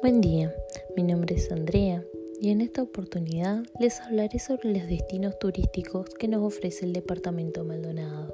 Buen 0.00 0.20
día, 0.20 0.54
mi 0.96 1.02
nombre 1.02 1.34
es 1.34 1.50
Andrea 1.50 2.04
y 2.40 2.50
en 2.50 2.60
esta 2.60 2.82
oportunidad 2.82 3.64
les 3.80 4.00
hablaré 4.00 4.38
sobre 4.38 4.72
los 4.72 4.86
destinos 4.86 5.36
turísticos 5.40 6.10
que 6.10 6.28
nos 6.28 6.42
ofrece 6.42 6.84
el 6.84 6.92
departamento 6.92 7.64
Maldonado. 7.64 8.32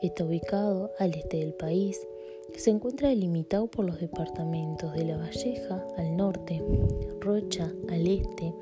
Está 0.00 0.24
ubicado 0.24 0.90
al 0.98 1.12
este 1.12 1.36
del 1.36 1.52
país, 1.52 2.00
se 2.56 2.70
encuentra 2.70 3.10
delimitado 3.10 3.66
por 3.66 3.84
los 3.84 4.00
departamentos 4.00 4.94
de 4.94 5.04
La 5.04 5.18
Valleja 5.18 5.86
al 5.98 6.16
norte, 6.16 6.62
Rocha 7.20 7.70
al 7.90 8.06
este, 8.06 8.54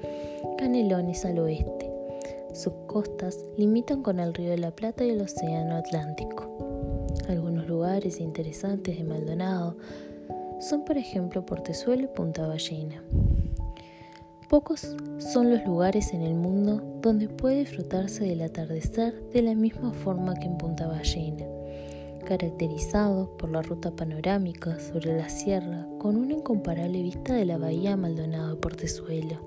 Canelones 0.58 1.24
al 1.24 1.38
oeste. 1.38 1.88
Sus 2.52 2.72
costas 2.88 3.38
limitan 3.56 4.02
con 4.02 4.18
el 4.18 4.34
Río 4.34 4.50
de 4.50 4.58
la 4.58 4.72
Plata 4.72 5.04
y 5.04 5.10
el 5.10 5.20
Océano 5.20 5.76
Atlántico. 5.76 7.14
Algunos 7.28 7.68
lugares 7.68 8.18
interesantes 8.18 8.96
de 8.96 9.04
Maldonado 9.04 9.76
son 10.58 10.84
por 10.84 10.96
ejemplo 10.96 11.44
Portezuelo 11.44 12.04
y 12.04 12.08
Punta 12.08 12.46
Ballena. 12.46 13.02
Pocos 14.48 14.96
son 15.18 15.50
los 15.50 15.64
lugares 15.64 16.12
en 16.12 16.22
el 16.22 16.34
mundo 16.34 16.80
donde 17.02 17.28
puede 17.28 17.60
disfrutarse 17.60 18.24
del 18.24 18.42
atardecer 18.42 19.28
de 19.32 19.42
la 19.42 19.54
misma 19.54 19.92
forma 19.92 20.34
que 20.34 20.46
en 20.46 20.56
Punta 20.56 20.86
Ballena, 20.86 21.44
caracterizado 22.24 23.36
por 23.36 23.50
la 23.50 23.62
ruta 23.62 23.90
panorámica 23.90 24.78
sobre 24.78 25.16
la 25.16 25.28
sierra 25.28 25.86
con 25.98 26.16
una 26.16 26.34
incomparable 26.34 27.02
vista 27.02 27.34
de 27.34 27.44
la 27.44 27.58
bahía 27.58 27.96
Maldonado 27.96 28.50
de 28.50 28.56
Portezuelo. 28.56 29.40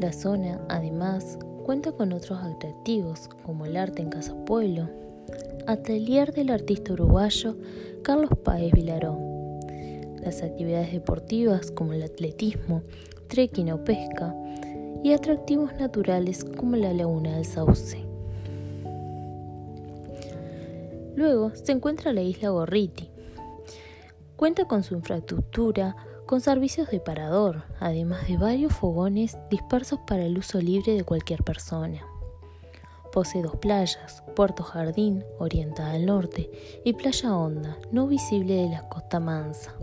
La 0.00 0.12
zona, 0.12 0.60
además, 0.68 1.38
cuenta 1.64 1.92
con 1.92 2.12
otros 2.12 2.38
atractivos 2.42 3.28
como 3.42 3.64
el 3.64 3.78
arte 3.78 4.02
en 4.02 4.10
Casa 4.10 4.36
Pueblo, 4.44 4.90
atelier 5.66 6.32
del 6.34 6.50
artista 6.50 6.92
uruguayo 6.92 7.56
Carlos 8.02 8.30
Páez 8.44 8.72
Vilarón, 8.72 9.35
las 10.26 10.42
actividades 10.42 10.92
deportivas 10.92 11.70
como 11.70 11.92
el 11.92 12.02
atletismo, 12.02 12.82
trekking 13.28 13.72
o 13.72 13.84
pesca 13.84 14.34
y 15.02 15.12
atractivos 15.12 15.72
naturales 15.74 16.44
como 16.44 16.76
la 16.76 16.92
laguna 16.92 17.36
del 17.36 17.44
Sauce. 17.44 18.04
Luego 21.14 21.52
se 21.54 21.72
encuentra 21.72 22.12
la 22.12 22.22
isla 22.22 22.50
Gorriti. 22.50 23.10
Cuenta 24.36 24.66
con 24.66 24.82
su 24.82 24.94
infraestructura, 24.94 25.96
con 26.26 26.40
servicios 26.40 26.90
de 26.90 27.00
parador, 27.00 27.62
además 27.80 28.26
de 28.28 28.36
varios 28.36 28.74
fogones 28.74 29.38
dispersos 29.48 30.00
para 30.06 30.24
el 30.24 30.36
uso 30.36 30.60
libre 30.60 30.92
de 30.94 31.04
cualquier 31.04 31.42
persona. 31.42 32.02
Posee 33.12 33.42
dos 33.42 33.56
playas, 33.56 34.22
Puerto 34.34 34.62
Jardín, 34.62 35.24
orientada 35.38 35.92
al 35.92 36.04
norte, 36.04 36.50
y 36.84 36.92
Playa 36.92 37.34
Honda, 37.34 37.78
no 37.92 38.06
visible 38.08 38.54
de 38.54 38.68
la 38.68 38.88
Costa 38.90 39.20
Mansa. 39.20 39.74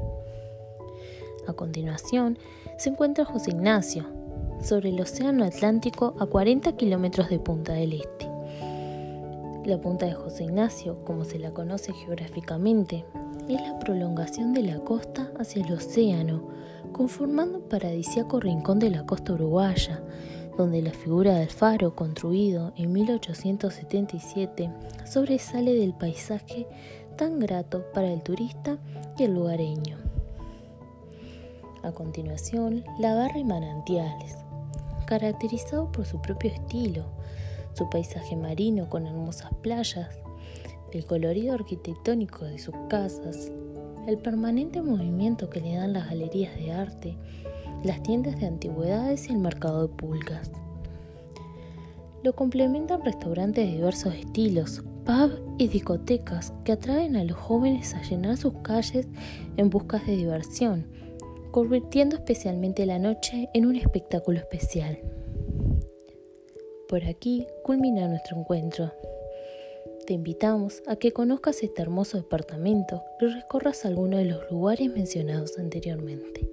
A 1.47 1.53
continuación, 1.53 2.37
se 2.77 2.89
encuentra 2.89 3.25
José 3.25 3.51
Ignacio, 3.51 4.05
sobre 4.61 4.89
el 4.89 5.01
Océano 5.01 5.43
Atlántico 5.43 6.15
a 6.19 6.25
40 6.25 6.75
kilómetros 6.77 7.29
de 7.29 7.39
Punta 7.39 7.73
del 7.73 7.93
Este. 7.93 8.29
La 9.65 9.79
punta 9.79 10.05
de 10.05 10.13
José 10.13 10.45
Ignacio, 10.45 11.03
como 11.05 11.25
se 11.25 11.39
la 11.39 11.51
conoce 11.51 11.93
geográficamente, 11.93 13.05
es 13.47 13.61
la 13.61 13.77
prolongación 13.79 14.53
de 14.53 14.63
la 14.63 14.79
costa 14.79 15.31
hacia 15.37 15.65
el 15.65 15.73
océano, 15.73 16.47
conformando 16.91 17.59
un 17.59 17.69
paradisíaco 17.69 18.39
rincón 18.39 18.79
de 18.79 18.89
la 18.89 19.05
costa 19.05 19.33
uruguaya, 19.33 20.01
donde 20.57 20.81
la 20.81 20.91
figura 20.91 21.35
del 21.35 21.49
faro 21.49 21.95
construido 21.95 22.73
en 22.77 22.91
1877 22.93 24.69
sobresale 25.05 25.73
del 25.75 25.93
paisaje 25.93 26.67
tan 27.17 27.39
grato 27.39 27.85
para 27.93 28.11
el 28.11 28.21
turista 28.21 28.77
y 29.17 29.23
el 29.23 29.33
lugareño. 29.33 30.12
A 31.83 31.91
continuación, 31.91 32.85
la 32.97 33.13
barra 33.13 33.37
y 33.37 33.43
manantiales, 33.43 34.37
caracterizado 35.05 35.91
por 35.91 36.05
su 36.05 36.21
propio 36.21 36.49
estilo, 36.49 37.03
su 37.73 37.89
paisaje 37.89 38.37
marino 38.37 38.89
con 38.89 39.05
hermosas 39.05 39.51
playas, 39.61 40.07
el 40.93 41.05
colorido 41.05 41.53
arquitectónico 41.53 42.45
de 42.45 42.57
sus 42.57 42.73
casas, 42.89 43.51
el 44.07 44.17
permanente 44.17 44.81
movimiento 44.81 45.49
que 45.49 45.59
le 45.59 45.75
dan 45.75 45.91
las 45.91 46.07
galerías 46.07 46.55
de 46.55 46.71
arte, 46.71 47.17
las 47.83 48.01
tiendas 48.01 48.39
de 48.39 48.47
antigüedades 48.47 49.27
y 49.27 49.33
el 49.33 49.39
mercado 49.39 49.85
de 49.85 49.93
pulgas. 49.93 50.51
Lo 52.23 52.33
complementan 52.33 53.03
restaurantes 53.03 53.67
de 53.67 53.73
diversos 53.73 54.15
estilos, 54.15 54.85
pubs 55.05 55.41
y 55.57 55.67
discotecas 55.67 56.53
que 56.63 56.71
atraen 56.71 57.17
a 57.17 57.25
los 57.25 57.35
jóvenes 57.35 57.93
a 57.93 58.01
llenar 58.03 58.37
sus 58.37 58.53
calles 58.61 59.09
en 59.57 59.69
busca 59.69 59.99
de 59.99 60.15
diversión 60.15 61.02
convirtiendo 61.53 62.15
especialmente 62.15 62.87
la 62.87 62.97
noche 62.97 63.47
en 63.53 63.67
un 63.67 63.75
espectáculo 63.75 64.39
especial. 64.39 64.99
Por 66.89 67.05
aquí 67.05 67.45
culmina 67.63 68.07
nuestro 68.07 68.39
encuentro. 68.39 68.91
Te 70.07 70.13
invitamos 70.13 70.81
a 70.87 70.95
que 70.95 71.11
conozcas 71.11 71.61
este 71.61 71.83
hermoso 71.83 72.17
departamento 72.17 73.03
y 73.21 73.27
recorras 73.27 73.85
alguno 73.85 74.17
de 74.17 74.25
los 74.25 74.49
lugares 74.49 74.91
mencionados 74.91 75.59
anteriormente. 75.59 76.49